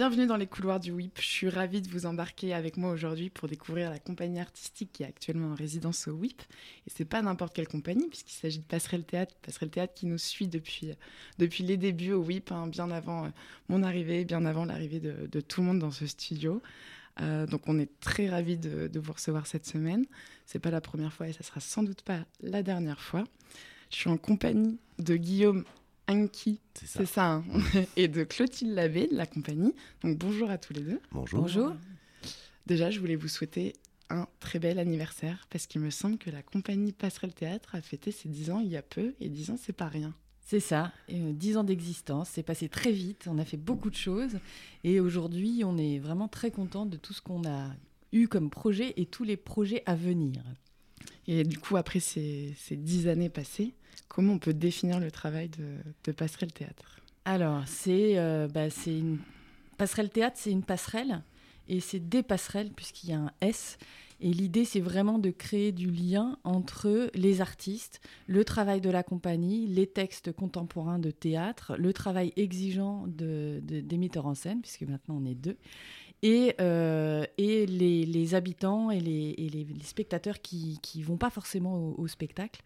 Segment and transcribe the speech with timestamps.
[0.00, 1.18] Bienvenue dans les couloirs du WIP.
[1.20, 5.02] Je suis ravie de vous embarquer avec moi aujourd'hui pour découvrir la compagnie artistique qui
[5.02, 6.40] est actuellement en résidence au WIP.
[6.86, 9.34] Et c'est pas n'importe quelle compagnie, puisqu'il s'agit de Passerelle Théâtre.
[9.42, 10.92] Passerelle Théâtre qui nous suit depuis,
[11.36, 13.28] depuis les débuts au WIP, hein, bien avant euh,
[13.68, 16.62] mon arrivée, bien avant l'arrivée de, tout le monde dans ce studio.
[17.20, 20.06] Euh, donc on est très ravis de, vous recevoir cette semaine.
[20.46, 23.24] C'est pas la première fois et ça sera sans doute pas la dernière fois.
[23.90, 25.64] Je suis en compagnie de Guillaume
[26.10, 27.44] Anki, c'est ça, hein.
[27.96, 29.72] et de Clotilde Labbé de la compagnie.
[30.02, 31.00] Donc bonjour à tous les deux.
[31.12, 31.42] Bonjour.
[31.42, 31.72] Bonjour.
[32.66, 33.74] Déjà, je voulais vous souhaiter
[34.08, 38.10] un très bel anniversaire parce qu'il me semble que la compagnie Passerelle Théâtre a fêté
[38.10, 40.12] ses 10 ans il y a peu et 10 ans, c'est pas rien.
[40.44, 44.40] C'est ça, 10 ans d'existence, c'est passé très vite, on a fait beaucoup de choses
[44.82, 47.68] et aujourd'hui on est vraiment très content de tout ce qu'on a
[48.10, 50.42] eu comme projet et tous les projets à venir.
[51.32, 53.72] Et du coup, après ces, ces dix années passées,
[54.08, 57.00] comment on peut définir le travail de, de Passerelle Théâtre?
[57.24, 58.66] Alors, c'est euh, bah,
[59.78, 61.22] Passerelle Théâtre, c'est une passerelle
[61.68, 63.78] et c'est des passerelles puisqu'il y a un S.
[64.20, 69.04] Et l'idée, c'est vraiment de créer du lien entre les artistes, le travail de la
[69.04, 74.82] compagnie, les textes contemporains de théâtre, le travail exigeant de, des metteurs en scène, puisque
[74.82, 75.56] maintenant on est deux,
[76.22, 82.62] et, euh, les, habitants et les, spectateurs qui ne vont pas forcément au, spectacle.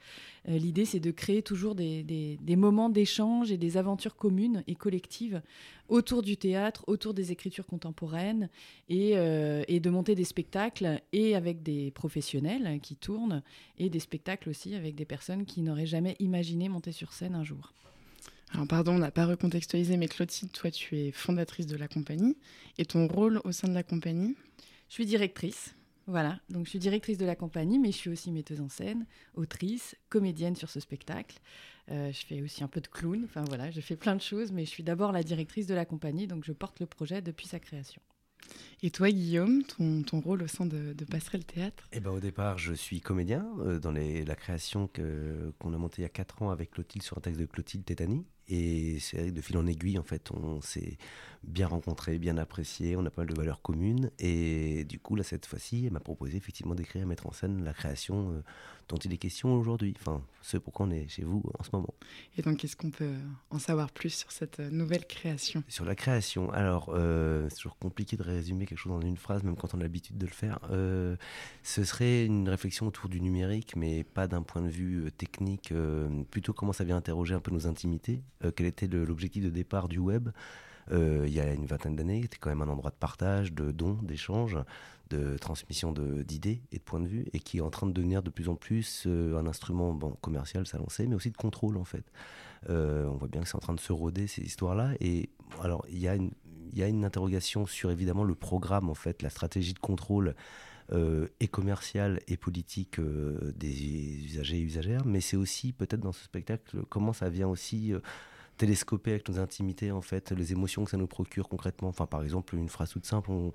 [0.48, 5.40] Euh, l'idée, c'est de créer toujours des, moments d'échange et des aventures communes et collectives
[5.88, 8.48] autour du théâtre, autour des écritures contemporaines,
[8.90, 13.42] euh, et de monter des spectacles et avec des professionnels qui tournent,
[13.78, 17.44] et des spectacles aussi avec des personnes qui n'auraient jamais imaginé monter sur scène un
[17.44, 17.72] jour.
[18.52, 22.36] Alors pardon, on n'a pas recontextualisé, mais Clotilde, toi tu es fondatrice de la compagnie.
[22.78, 24.36] Et ton rôle au sein de la compagnie?
[24.88, 25.74] Je suis directrice.
[26.06, 29.06] Voilà, donc je suis directrice de la compagnie, mais je suis aussi metteuse en scène,
[29.34, 31.40] autrice, comédienne sur ce spectacle.
[31.90, 34.52] Euh, je fais aussi un peu de clown, enfin voilà, je fais plein de choses,
[34.52, 37.46] mais je suis d'abord la directrice de la compagnie, donc je porte le projet depuis
[37.46, 38.02] sa création.
[38.82, 41.88] Et toi, Guillaume, ton, rôle au sein de, de Passerelle Théâtre?
[41.92, 46.04] Eh ben, Au départ, je suis comédien euh, dans la création qu'on a montée il
[46.04, 48.26] y a 4 ans avec Clotilde sur un texte de Clotilde Tétani.
[48.48, 50.98] Et c'est de fil en aiguille, en fait, on s'est
[51.46, 54.10] bien rencontré, bien apprécié, on a pas mal de valeurs communes.
[54.18, 57.64] Et du coup, là, cette fois-ci, elle m'a proposé effectivement d'écrire et mettre en scène
[57.64, 58.42] la création euh,
[58.88, 59.94] dont il est question aujourd'hui.
[59.98, 61.94] Enfin, ce pourquoi on est chez vous en ce moment.
[62.36, 63.14] Et donc, est-ce qu'on peut
[63.50, 65.62] en savoir plus sur cette euh, nouvelle création?
[65.68, 69.42] Sur la création, alors, euh, c'est toujours compliqué de résumer quelque chose en une phrase,
[69.42, 70.58] même quand on a l'habitude de le faire.
[71.62, 75.72] ce serait une réflexion autour du numérique, mais pas d'un point de vue technique,
[76.30, 79.88] plutôt comment ça vient interroger un peu nos intimités euh, quel était l'objectif de départ
[79.88, 80.30] du web
[80.92, 83.70] euh, il y a une vingtaine d'années, c'était quand même un endroit de partage, de
[83.70, 84.58] dons, d'échanges,
[85.10, 88.22] de transmission d'idées et de points de vue, et qui est en train de devenir
[88.22, 91.84] de plus en plus euh, un instrument commercial, ça lancé, mais aussi de contrôle en
[91.84, 92.04] fait.
[92.68, 95.30] on voit bien que c'est en train de se roder ces histoires-là, et
[95.62, 96.32] alors il y, a une,
[96.72, 100.34] il y a une interrogation sur évidemment le programme en fait, la stratégie de contrôle.
[101.40, 106.84] et commerciale et politique des usagers et usagères, mais c'est aussi peut-être dans ce spectacle
[106.90, 107.94] comment ça vient aussi
[108.56, 111.88] télescoper avec nos intimités, en fait, les émotions que ça nous procure concrètement.
[111.88, 113.52] Enfin, par exemple, une phrase toute simple, on,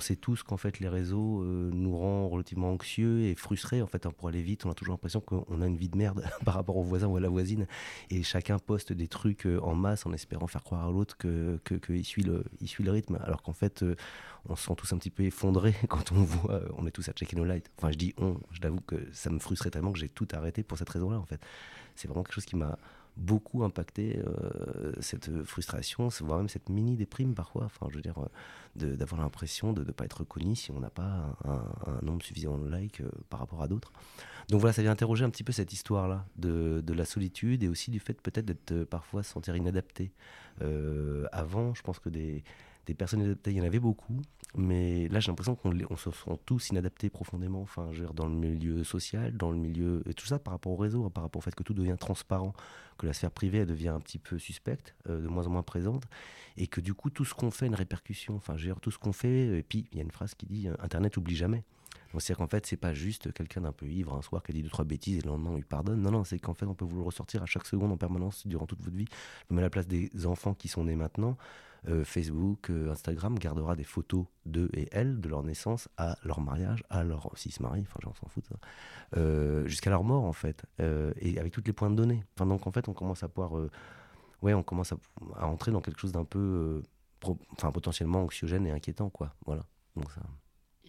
[0.00, 3.82] sait tous qu'en fait, les réseaux euh, nous rendent relativement anxieux et frustrés.
[3.82, 5.96] En fait, hein, pour aller vite, on a toujours l'impression qu'on a une vie de
[5.96, 7.66] merde par rapport au voisin ou à la voisine.
[8.08, 11.58] Et chacun poste des trucs euh, en masse en espérant faire croire à l'autre qu'il
[11.80, 13.18] que, suit, le, suit le rythme.
[13.24, 13.96] Alors qu'en fait, euh,
[14.48, 17.12] on se sent tous un petit peu effondrés quand on voit, on est tous à
[17.12, 17.68] checker nos lights.
[17.78, 20.62] Enfin, je dis on, je l'avoue que ça me frustrait tellement que j'ai tout arrêté
[20.62, 21.40] pour cette raison-là, en fait.
[21.96, 22.78] C'est vraiment quelque chose qui m'a
[23.16, 27.64] beaucoup impacté euh, cette frustration, voire même cette mini déprime parfois.
[27.64, 30.90] Enfin, je veux dire, euh, d'avoir l'impression de ne pas être reconnu si on n'a
[30.90, 33.92] pas un, nombre suffisant de likes euh, par rapport à d'autres.
[34.48, 37.90] Donc voilà, ça vient interroger un petit peu cette histoire-là de, la solitude et aussi
[37.90, 40.12] du fait peut-être d'être parfois se sentir inadapté.
[41.32, 42.42] avant, je pense que des,
[42.86, 44.20] des personnes inadaptées, il y en avait beaucoup,
[44.56, 48.34] mais là j'ai l'impression qu'on on se sent tous inadaptés profondément, enfin, je dans le
[48.34, 51.40] milieu social, dans le milieu, et tout ça par rapport au réseau, hein, par rapport
[51.40, 52.52] au fait que tout devient transparent,
[52.98, 56.04] que la sphère privée devient un petit peu suspecte, euh, de moins en moins présente,
[56.56, 58.98] et que du coup tout ce qu'on fait a une répercussion, enfin, je tout ce
[58.98, 61.64] qu'on fait, et puis il y a une phrase qui dit Internet oublie jamais.
[62.18, 64.62] C'est-à-dire qu'en fait, c'est pas juste quelqu'un d'un peu ivre un soir qui a dit
[64.62, 66.00] deux trois bêtises et le lendemain on lui pardonne.
[66.00, 68.46] Non, non, c'est qu'en fait on peut vous le ressortir à chaque seconde en permanence
[68.46, 69.06] durant toute votre vie.
[69.48, 71.36] Je me mets à la place des enfants qui sont nés maintenant.
[71.88, 76.40] Euh, Facebook, euh, Instagram gardera des photos d'eux et elles, de leur naissance à leur
[76.40, 78.42] mariage, à leur s'ils se marient, enfin j'en s'en fous
[79.16, 82.22] euh, jusqu'à leur mort en fait, et avec toutes les points de données.
[82.36, 83.52] Donc en fait on commence à pouvoir,
[84.42, 86.82] ouais, on commence à, entrer dans quelque chose d'un peu,
[87.52, 89.34] enfin potentiellement anxiogène et inquiétant quoi.
[89.46, 89.62] Voilà.
[89.96, 90.20] Donc ça.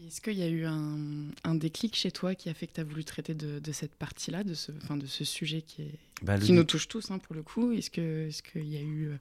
[0.07, 2.83] Est-ce qu'il y a eu un, déclic chez toi qui a fait que tu as
[2.83, 6.63] voulu traiter de, cette partie-là, de ce, de ce sujet qui, est, bah, qui nous
[6.63, 7.71] touche tous hein, pour le coup?
[7.71, 9.17] Est-ce qu'il est qu'il y a eu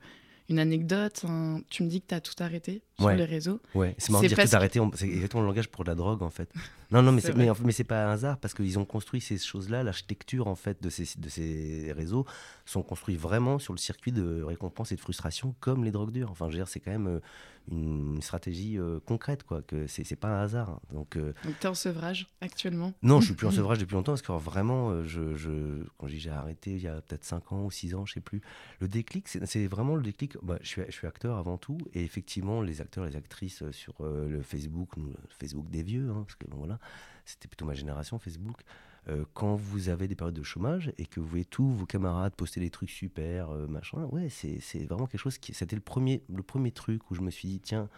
[0.51, 1.25] une anecdote
[1.71, 3.61] Tu me dis que tu as tout arrêté sur les réseaux.
[3.75, 4.81] Ouais, c'est marrant de dire tout arrêté.
[4.97, 6.53] C'est exactement le langage pour la drogue, en fait.
[6.93, 9.39] Non, non, mais c'est, mais, mais c'est pas un hasard parce qu'ils ont construit ces
[9.39, 9.85] choses-là.
[9.85, 12.27] L'architecture, en fait, de ces, de ces réseaux
[12.67, 16.33] sont construits vraiment sur le circuit de récompense et de frustration, comme les drogues dures.
[16.33, 17.21] Enfin, je veux dire, c'est quand même euh,
[17.71, 19.63] une stratégie euh, concrète, quoi.
[19.63, 20.71] Que c'est, c'est pas un hasard.
[20.71, 20.81] Hein.
[20.93, 23.95] Donc, euh, Donc tu es en sevrage actuellement Non, je suis plus en sevrage depuis
[23.95, 27.65] longtemps parce que vraiment, je, je, quand j'ai arrêté il y a peut-être 5 ans
[27.65, 28.41] ou 6 ans, je sais plus.
[28.81, 30.37] Le déclic, c'est, c'est vraiment le déclic.
[30.43, 33.95] Bah, je, suis, je suis acteur avant tout, et effectivement, les acteurs, les actrices sur
[34.01, 36.79] le Facebook, le Facebook des vieux, hein, parce que bon, voilà
[37.31, 38.61] c'était plutôt ma génération Facebook,
[39.09, 42.35] euh, quand vous avez des périodes de chômage et que vous voyez tous vos camarades
[42.35, 45.55] poster des trucs super, euh, machin, ouais, c'est vraiment quelque chose qui.
[45.55, 47.89] C'était le premier, le premier truc où je me suis dit, tiens,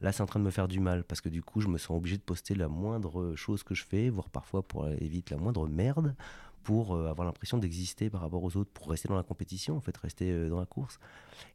[0.00, 1.78] là c'est en train de me faire du mal, parce que du coup, je me
[1.78, 5.40] sens obligé de poster la moindre chose que je fais, voire parfois pour éviter la
[5.40, 6.16] moindre merde,
[6.64, 9.80] pour euh, avoir l'impression d'exister par rapport aux autres, pour rester dans la compétition, en
[9.80, 10.98] fait, rester dans la course.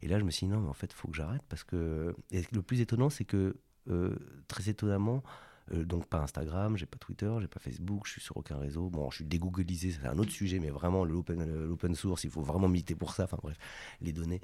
[0.00, 1.64] Et là, je me suis dit, non, mais en fait, il faut que j'arrête, parce
[1.64, 2.16] que.
[2.30, 3.56] Et le plus étonnant, c'est que,
[4.48, 5.22] très étonnamment,
[5.72, 8.88] euh, donc pas Instagram, j'ai pas Twitter, j'ai pas Facebook, je suis sur aucun réseau.
[8.88, 12.68] Bon, je suis dégooglisé, c'est un autre sujet, mais vraiment l'open source, il faut vraiment
[12.68, 13.24] militer pour ça.
[13.24, 13.56] Enfin bref,
[14.00, 14.40] les données.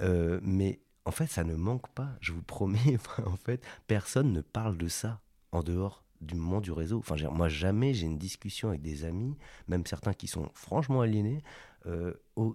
[0.00, 2.10] Euh, mais en fait, ça ne manque pas.
[2.20, 2.98] Je vous promets.
[3.26, 5.20] en fait, personne ne parle de ça
[5.52, 6.98] en dehors du moment du réseau.
[6.98, 9.36] Enfin, moi, jamais j'ai une discussion avec des amis,
[9.68, 11.42] même certains qui sont franchement aliénés.
[11.86, 12.14] Euh,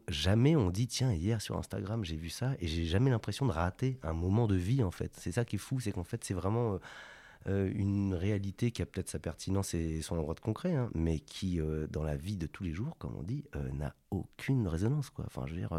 [0.10, 3.52] jamais on dit tiens hier sur Instagram j'ai vu ça et j'ai jamais l'impression de
[3.52, 5.16] rater un moment de vie en fait.
[5.18, 6.78] C'est ça qui est fou, c'est qu'en fait c'est vraiment euh,
[7.48, 11.60] une réalité qui a peut-être sa pertinence et son endroit de concret, hein, mais qui,
[11.60, 15.10] euh, dans la vie de tous les jours, comme on dit, euh, n'a aucune résonance.
[15.10, 15.26] Quoi.
[15.26, 15.72] Enfin, je veux dire,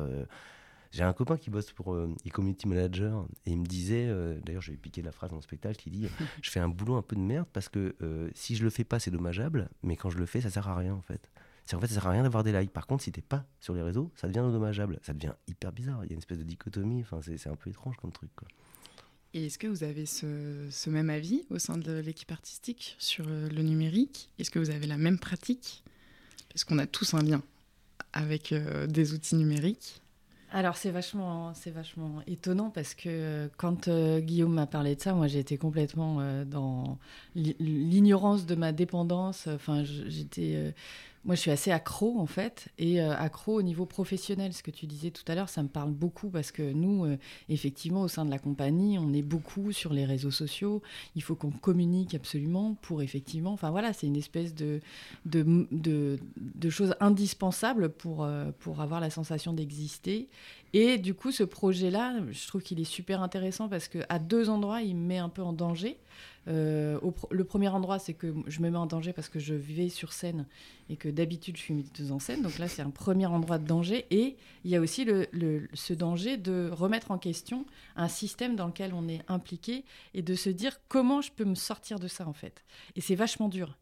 [0.90, 4.08] j'ai un copain qui bosse pour e-community manager et il me disait,
[4.42, 6.08] d'ailleurs, je vais piquer la phrase dans le spectacle, qui dit
[6.42, 7.94] Je fais un boulot un peu de merde parce que
[8.34, 10.76] si je le fais pas, c'est dommageable, mais quand je le fais, ça sert à
[10.76, 11.30] rien en fait.
[11.66, 12.72] C'est en fait, ça sert à rien d'avoir des likes.
[12.72, 14.98] Par contre, si t'es pas sur les réseaux, ça devient dommageable.
[15.02, 16.04] Ça devient hyper bizarre.
[16.04, 17.02] Il y a une espèce de dichotomie.
[17.02, 18.30] Enfin, c'est un peu étrange comme truc.
[18.34, 18.48] Quoi.
[19.34, 23.48] Et est-ce que vous avez ce, même avis au sein de l'équipe artistique sur euh,
[23.48, 24.28] le numérique?
[24.38, 25.82] Est-ce que vous avez la même pratique?
[26.50, 27.42] Parce qu'on a tous un lien
[28.12, 30.02] avec euh, des outils numériques.
[30.54, 33.88] Alors c'est vachement, vachement étonnant parce que euh, quand
[34.18, 36.98] Guillaume m'a parlé de ça, moi été complètement dans
[37.34, 39.46] l'ignorance de ma dépendance.
[39.46, 40.74] Enfin, j'étais
[41.24, 44.52] moi, je suis assez accro, en fait, et euh, accro au niveau professionnel.
[44.52, 47.16] Ce que tu disais tout à l'heure, ça me parle beaucoup parce que nous, euh,
[47.48, 50.82] effectivement, au sein de la compagnie, on est beaucoup sur les réseaux sociaux.
[51.14, 54.80] Il faut qu'on communique absolument pour, effectivement, enfin voilà, c'est une espèce de,
[55.24, 60.28] de, de, chose indispensable pour, euh, pour avoir la sensation d'exister.
[60.74, 64.80] Et du coup, ce projet-là, je trouve qu'il est super intéressant parce qu'à deux endroits,
[64.80, 65.98] il me met un peu en danger.
[66.48, 66.98] Euh,
[67.30, 70.12] le premier endroit, c'est que je me mets en danger parce que je vivais sur
[70.12, 70.46] scène
[70.88, 72.42] et que d'habitude je suis metteuse en scène.
[72.42, 74.06] Donc là, c'est un premier endroit de danger.
[74.10, 78.94] Et il y a aussi ce danger de remettre en question un système dans lequel
[78.94, 79.84] on est impliqué
[80.14, 82.64] et de se dire comment je peux me sortir de ça en fait.
[82.96, 83.76] Et c'est vachement dur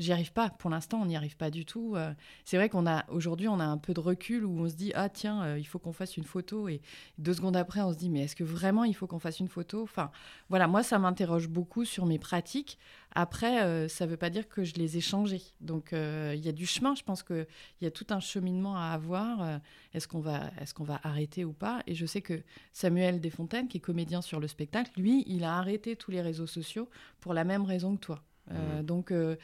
[0.00, 0.48] j'y arrive pas.
[0.48, 1.94] Pour l'instant, on n'y arrive pas du tout.
[1.94, 2.12] Euh.
[2.44, 4.92] c'est vrai qu'on a aujourd'hui, on a un peu de recul où on se dit
[4.94, 6.80] ah tiens, euh, il faut qu'on fasse une photo et
[7.18, 9.48] deux secondes après, on se dit mais est-ce que vraiment il faut qu'on fasse une
[9.48, 9.82] photo?
[9.82, 10.10] Enfin,
[10.48, 12.78] voilà, moi ça m'interroge beaucoup sur mes pratiques.
[13.12, 15.42] Après, euh, ça ne veut pas dire que je les ai changées.
[15.60, 16.94] Donc il y a du chemin.
[16.94, 17.46] Je pense qu'il
[17.82, 19.60] y a tout un cheminement à avoir.
[19.92, 21.82] est-ce qu'on va, est-ce qu'on va arrêter ou pas?
[21.86, 22.42] Et je sais que
[22.72, 26.46] Samuel Desfontaines, qui est comédien sur le spectacle, lui, il a arrêté tous les réseaux
[26.46, 26.88] sociaux
[27.20, 28.22] pour la même raison que toi.
[28.50, 28.82] Mmh.
[28.82, 29.36] Donc euh,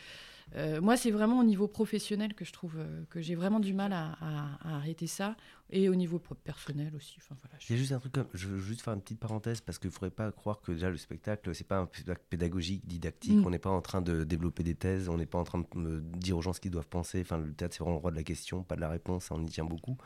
[0.80, 3.92] moi, c'est vraiment au niveau professionnel que je trouve euh, que j'ai vraiment du mal
[3.92, 4.16] à,
[4.62, 5.36] arrêter ça
[5.70, 7.16] et au niveau personnel aussi.
[7.18, 7.74] Enfin, voilà, je...
[7.74, 10.30] juste un truc, je veux juste faire une petite parenthèse parce qu'il ne faudrait pas
[10.30, 13.34] croire que déjà le spectacle, c'est pas un spectacle pédagogique, didactique.
[13.34, 13.46] Mm.
[13.46, 16.00] On n'est pas en train de développer des thèses, on n'est pas en train de
[16.00, 17.20] dire aux gens ce qu'ils doivent penser.
[17.20, 19.42] Enfin, le théâtre, c'est vraiment le droit de la question, pas de la réponse, on
[19.44, 19.96] y tient beaucoup.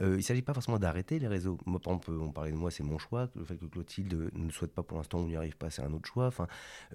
[0.00, 1.58] Euh, il ne s'agit pas forcément d'arrêter les réseaux.
[1.64, 3.30] Moi, par exemple, on parlait de moi, c'est mon choix.
[3.34, 5.92] Le fait que Clotilde ne souhaite pas pour l'instant, on n'y arrive pas, c'est un
[5.94, 6.26] autre choix.
[6.26, 6.46] Enfin,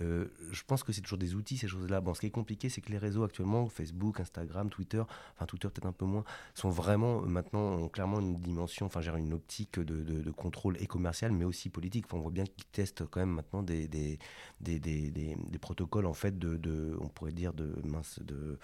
[0.01, 2.01] euh, je pense que c'est toujours des outils, ces choses-là.
[2.01, 5.01] Bon, ce qui est compliqué, c'est que les réseaux actuellement, Facebook, Instagram, Twitter,
[5.35, 9.33] enfin Twitter peut-être un peu moins, sont vraiment maintenant clairement une dimension, enfin j'ai une
[9.33, 12.05] optique de, contrôle et commercial, mais aussi politique.
[12.13, 14.19] On voit bien qu'ils testent quand même maintenant des, des,
[14.59, 18.57] des, des, protocoles en fait de, on pourrait dire de mince de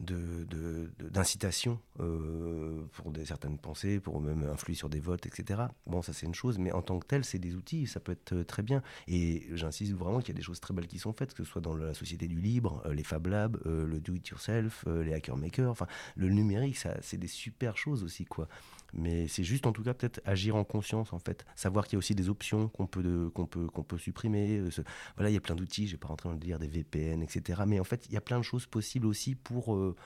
[0.00, 5.62] d'incitation de, euh, pour des, certaines pensées, pour même influer sur des votes, etc.
[5.86, 8.12] Bon, ça c'est une chose, mais en tant que tel, c'est des outils, ça peut
[8.12, 8.82] être euh, très bien.
[9.06, 11.50] Et j'insiste vraiment qu'il y a des choses très belles qui sont faites, que ce
[11.50, 15.70] soit dans la société du libre, euh, les Fab Labs, le do-it-yourself, les hacker makers,
[15.70, 15.86] enfin,
[16.16, 18.48] le numérique, c'est des super choses aussi, quoi.
[18.96, 21.96] Mais c'est juste en tout cas peut-être agir en conscience en fait, savoir qu'il y
[21.96, 24.58] a aussi des options qu'on peut qu'on peut qu'on peut supprimer.
[24.58, 24.70] Euh,
[25.16, 25.86] voilà, il y a plein d'outils.
[25.86, 27.62] Je vais pas rentrer dans le dire des VPN, etc.
[27.66, 29.96] Mais en fait, il y a plein de choses possibles aussi pour euh,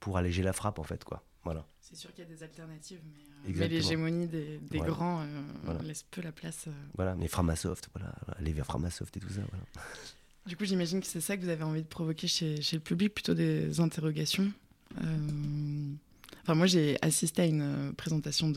[0.00, 1.24] pour alléger la frappe en fait quoi.
[1.44, 1.66] Voilà.
[1.80, 6.22] C'est sûr qu'il y a des alternatives, mais, euh, l'hégémonie des, grands euh, laisse peu
[6.22, 6.66] la place.
[6.94, 9.42] Voilà, mais Framasoft, voilà, aller vers Framasoft et tout ça.
[9.50, 9.64] Voilà.
[10.46, 12.82] Du coup, j'imagine que c'est ça que vous avez envie de provoquer chez, chez le
[12.82, 14.50] public, plutôt des interrogations.
[16.44, 18.52] Enfin, moi, j'ai assisté à une présentation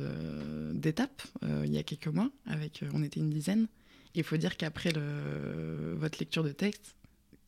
[0.74, 3.67] d'étape il y a quelques mois, avec, on était une dizaine.
[4.13, 6.96] Il faut dire qu'après votre lecture de texte,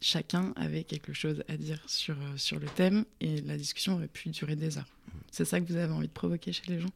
[0.02, 4.08] chacun avait quelque chose à dire sur, euh, sur le thème et la discussion aurait
[4.08, 4.88] pu durer des heures.
[5.32, 6.90] C'est ça que vous avez envie de provoquer chez les gens?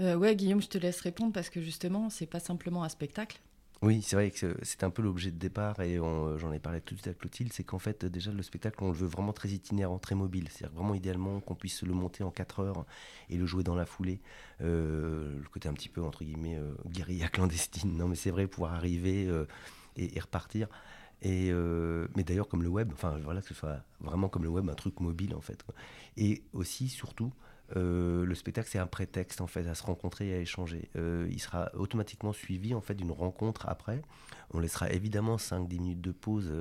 [0.00, 3.40] Euh, Ouais, Guillaume, je te laisse répondre parce que justement, c'est pas simplement un spectacle.
[3.82, 6.94] Oui, c'est vrai que c'est un peu l'objet de départ et j'en ai parlé tout
[6.94, 9.50] de suite avec Clotilde, c'est qu'en fait déjà le spectacle on le veut vraiment très
[9.50, 12.86] itinérant, très mobile, c'est-à-dire vraiment idéalement qu'on puisse le monter en 4 heures
[13.28, 14.20] et le jouer dans la foulée,
[14.62, 18.46] euh, le côté un petit peu entre guillemets euh, guérilla clandestine, non mais c'est vrai
[18.46, 19.28] pouvoir arriver
[19.96, 20.68] et, repartir.
[21.22, 24.50] Et euh, mais d'ailleurs comme le web, enfin voilà que ce soit vraiment comme le
[24.50, 25.64] web, un truc mobile en fait.
[26.16, 27.32] Et aussi surtout,
[27.74, 30.88] euh, le spectacle c'est un prétexte en fait à se rencontrer et à échanger.
[30.96, 34.02] Euh, il sera automatiquement suivi en fait d'une rencontre après.
[34.52, 36.52] On laissera évidemment 5-10 minutes de pause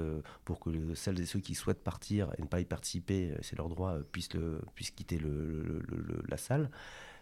[0.44, 3.70] pour que celles et ceux qui souhaitent partir et ne pas y participer, c'est leur
[3.70, 4.30] droit, puissent,
[4.96, 5.20] quitter
[6.28, 6.72] la salle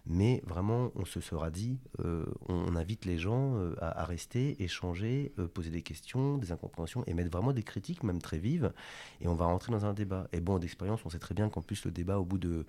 [0.06, 5.32] mais vraiment on se sera dit, euh, on, invite les gens euh, à, rester, échanger,
[5.40, 8.74] euh, poser des questions, des incompréhensions, et mettre vraiment des critiques, même très vives,
[9.22, 10.28] et on va rentrer dans un débat.
[10.34, 12.66] Et bon, d'expérience, on sait très bien qu'en plus le débat au bout de...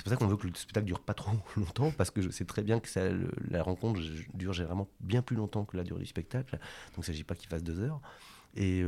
[0.00, 2.30] C'est pour ça qu'on veut que le spectacle dure pas trop longtemps, parce que je
[2.30, 3.02] sais très bien que ça,
[3.50, 4.00] la rencontre
[4.32, 7.34] dure généralement bien plus longtemps que la durée du spectacle, donc il ne s'agit pas
[7.34, 8.00] qu'il fasse deux heures.
[8.56, 8.82] Et,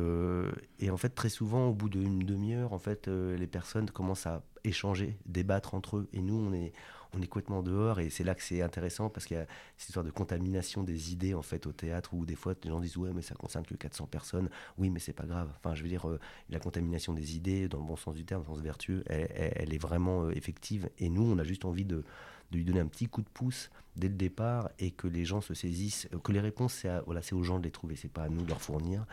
[0.80, 4.42] et, en fait, très souvent, au bout d'une demi-heure, en fait, les personnes commencent à
[4.64, 6.08] échanger, débattre entre eux.
[6.12, 6.72] Et nous, on est,
[7.14, 9.90] on est complètement dehors et c'est là que c'est intéressant parce qu'il y a cette
[9.90, 12.96] histoire de contamination des idées en fait au théâtre où des fois les gens disent
[12.96, 14.48] ouais mais ça concerne que 400 personnes.
[14.78, 15.50] Oui mais c'est pas grave.
[15.56, 18.42] Enfin je veux dire euh, la contamination des idées dans le bon sens du terme
[18.42, 20.88] dans le sens vertueux elle, est vraiment euh, effective.
[20.98, 22.04] Et nous on a juste envie de,
[22.52, 25.54] lui donner un petit coup de pouce dès le départ et que les gens se
[25.54, 27.96] saisissent que les réponses c'est voilà aux gens de les trouver.
[27.96, 29.06] C'est pas à nous de leur fournir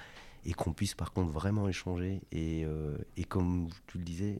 [0.45, 2.21] et qu'on puisse par contre vraiment échanger.
[2.31, 4.39] Et, euh, et comme tu le disais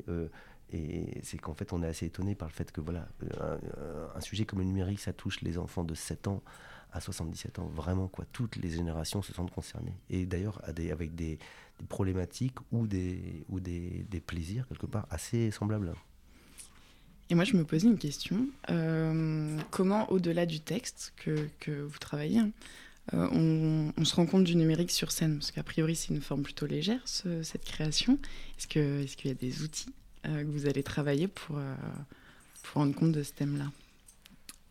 [0.72, 3.08] et c'est qu'en fait, on est assez étonné par le fait que voilà,
[4.16, 6.44] un, sujet comme le numérique, ça touche les enfants de 7 ans
[6.92, 7.68] à 77 ans.
[7.68, 8.26] Vraiment, quoi.
[8.32, 9.98] Toutes les générations se sentent concernées.
[10.10, 11.40] Et d'ailleurs, avec des,
[11.88, 13.46] problématiques ou, des,
[14.26, 15.94] plaisirs, quelque part, assez semblables.
[17.32, 18.48] Et moi, je me posais une question.
[18.70, 22.42] Euh, comment, au-delà du texte que, vous travaillez,
[23.14, 23.28] euh,
[23.96, 25.36] on, se rend compte du numérique sur scène?
[25.38, 28.20] Parce qu'a priori, c'est une forme plutôt légère, cette création.
[28.58, 31.76] Est-ce qu'il y a des outils euh, que vous allez travailler pour, euh,
[32.64, 33.66] pour rendre compte de ce thème-là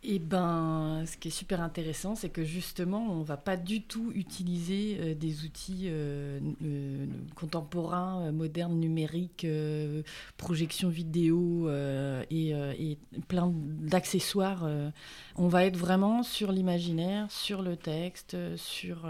[0.03, 3.83] eh ben, ce qui est super intéressant, c'est que justement, on ne va pas du
[3.83, 5.91] tout utiliser euh, des outils
[7.35, 9.47] contemporains, modernes, numériques,
[10.37, 11.69] projection vidéo
[12.31, 14.69] et, plein d'accessoires.
[15.37, 19.09] on va être vraiment sur l'imaginaire, sur le texte, sur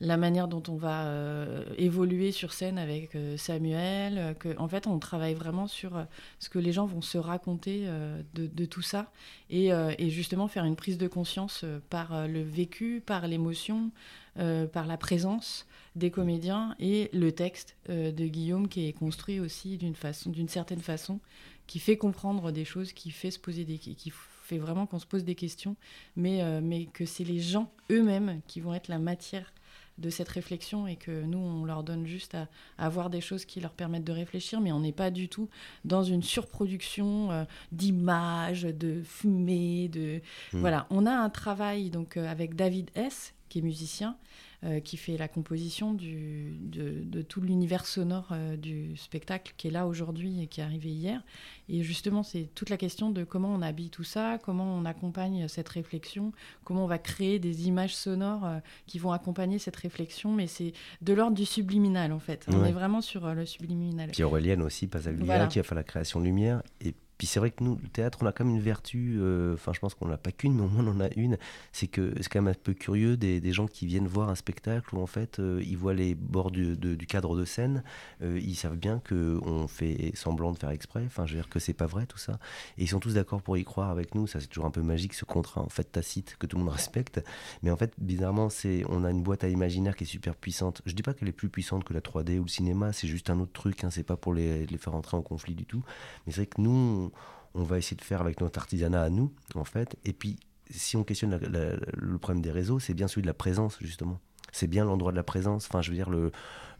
[0.00, 4.36] la manière dont on va euh, évoluer sur scène avec euh, Samuel.
[4.46, 6.04] Euh, en fait, on travaille vraiment sur
[6.38, 7.86] ce que les gens vont se raconter
[8.34, 9.10] de, tout ça
[9.50, 9.70] et,
[10.18, 13.92] justement faire une prise de conscience par le vécu, par l'émotion,
[14.34, 19.94] par la présence des comédiens et le texte de Guillaume qui est construit aussi d'une
[19.94, 21.20] façon, d'une certaine façon,
[21.68, 25.06] qui fait comprendre des choses, qui fait se poser des, qui fait vraiment qu'on se
[25.06, 25.76] pose des questions,
[26.16, 29.52] mais, mais que c'est les gens eux-mêmes qui vont être la matière
[29.98, 33.60] de cette réflexion et que nous, on leur donne juste à, avoir des choses qui
[33.60, 35.48] leur permettent de réfléchir, mais on n'est pas du tout
[35.84, 40.20] dans une surproduction euh, d'images, de fumée, de...
[40.52, 40.58] Mmh.
[40.58, 44.16] Voilà, on a un travail donc euh, avec David S., qui est musicien,
[44.64, 49.70] euh, qui fait la composition du, de, tout l'univers sonore euh, du spectacle qui est
[49.70, 51.22] là aujourd'hui et qui est arrivé hier.
[51.68, 55.46] Et justement, c'est toute la question de comment on habille tout ça, comment on accompagne
[55.46, 56.32] cette réflexion,
[56.64, 60.32] comment on va créer des images sonores euh, qui vont accompagner cette réflexion.
[60.32, 60.72] Mais c'est
[61.02, 62.44] de l'ordre du subliminal, en fait.
[62.48, 64.10] On est vraiment sur le subliminal.
[64.10, 66.64] Puis aussi, Pasaglia, qui a fait la création lumière.
[66.80, 69.54] Et puis c'est vrai que nous, le théâtre, on a quand même une vertu, euh,
[69.54, 71.36] enfin je pense qu'on n'a pas qu'une, mais au moins on en a une,
[71.72, 74.36] c'est que c'est quand même un peu curieux des, des, gens qui viennent voir un
[74.36, 77.82] spectacle où en fait euh, ils voient les bords du, du cadre de scène,
[78.22, 81.58] euh, ils savent bien qu'on fait semblant de faire exprès, enfin je veux dire que
[81.58, 82.38] c'est pas vrai tout ça,
[82.78, 84.82] et ils sont tous d'accord pour y croire avec nous, ça c'est toujours un peu
[84.82, 87.20] magique ce contrat en fait tacite que tout le monde respecte,
[87.64, 90.82] mais en fait bizarrement c'est on a une boîte à imaginaire qui est super puissante,
[90.86, 93.28] je dis pas qu'elle est plus puissante que la 3D ou le cinéma, c'est juste
[93.28, 95.82] un autre truc, hein, c'est pas pour les, les faire entrer en conflit du tout,
[96.24, 97.07] mais c'est vrai que nous
[97.54, 99.96] on, va essayer de faire avec notre artisanat à nous, en fait.
[100.04, 100.38] Et puis,
[100.70, 104.20] si on questionne le problème des réseaux, c'est bien celui de la présence, justement.
[104.52, 105.66] c'est bien l'endroit de la présence.
[105.66, 106.10] Enfin, je veux dire,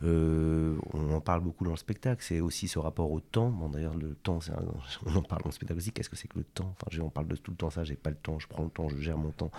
[0.03, 2.23] euh, on en parle beaucoup dans le spectacle.
[2.23, 3.51] C'est aussi ce rapport au temps.
[3.51, 4.39] Bon, d'ailleurs, le temps,
[5.07, 5.93] on en parle dans le spectacle aussi.
[5.93, 6.75] Qu'est-ce que c'est que le temps?
[6.81, 7.85] Enfin, on parle de tout le temps ça.
[7.85, 8.39] J'ai pas le temps.
[8.39, 8.89] Je prends le temps.
[8.89, 9.51] Je gère mon temps.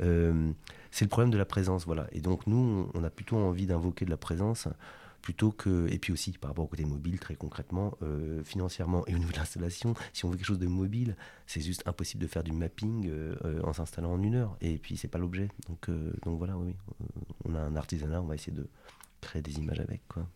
[0.00, 0.52] Euh,
[0.90, 2.06] c'est le problème de la présence, voilà.
[2.12, 4.68] Et donc nous, on a plutôt envie d'invoquer de la présence
[5.22, 9.14] plutôt que et puis aussi par rapport au côté mobile très concrètement euh, financièrement et
[9.14, 12.26] au niveau de l'installation si on veut quelque chose de mobile c'est juste impossible de
[12.26, 13.10] faire du mapping
[13.62, 15.88] en s'installant en une heure et puis c'est pas l'objet donc
[16.24, 16.74] donc voilà oui
[17.44, 18.68] on a un artisanat on va essayer de
[19.22, 20.02] créer des images avec.
[20.08, 20.28] Quoi.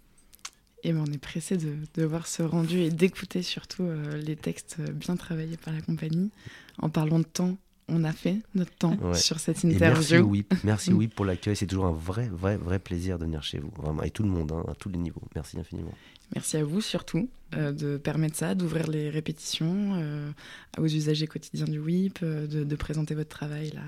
[0.82, 4.36] Et ben on est pressé de, de, voir ce rendu et d'écouter surtout euh, les
[4.36, 6.30] textes bien travaillés par la compagnie.
[6.78, 9.76] En parlant de temps, on a fait notre temps sur cette interview.
[9.84, 11.56] Et merci oui, merci oui pour l'accueil.
[11.56, 14.28] C'est toujours un vrai, vrai, vrai plaisir de venir chez vous, vraiment, et tout le
[14.28, 15.22] monde, hein, à tous les niveaux.
[15.34, 15.92] Merci infiniment.
[16.34, 20.32] Merci à vous surtout euh, de permettre ça, d'ouvrir les répétitions euh,
[20.78, 23.82] aux usagers quotidiens du WIP, de, de, présenter votre travail là,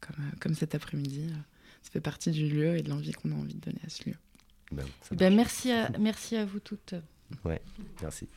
[0.00, 1.28] comme, comme cet après-midi.
[1.82, 4.08] Ça fait partie du lieu et de l'envie qu'on a envie de donner à ce
[4.08, 4.16] lieu.
[4.72, 6.94] Ben, ben merci, à, merci à vous toutes.
[7.44, 7.60] Ouais,
[8.02, 8.28] merci.